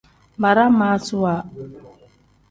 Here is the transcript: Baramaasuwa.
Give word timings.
Baramaasuwa. 0.41 1.35